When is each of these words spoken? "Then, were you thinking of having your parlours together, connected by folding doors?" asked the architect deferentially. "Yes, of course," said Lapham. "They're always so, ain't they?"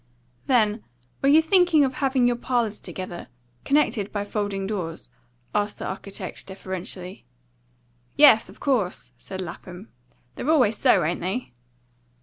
"Then, 0.47 0.83
were 1.21 1.29
you 1.29 1.43
thinking 1.43 1.85
of 1.85 1.93
having 1.93 2.25
your 2.25 2.35
parlours 2.35 2.79
together, 2.79 3.27
connected 3.63 4.11
by 4.11 4.23
folding 4.23 4.65
doors?" 4.65 5.11
asked 5.53 5.77
the 5.77 5.85
architect 5.85 6.47
deferentially. 6.47 7.23
"Yes, 8.15 8.49
of 8.49 8.59
course," 8.59 9.11
said 9.19 9.41
Lapham. 9.41 9.89
"They're 10.33 10.49
always 10.49 10.75
so, 10.79 11.03
ain't 11.03 11.21
they?" 11.21 11.53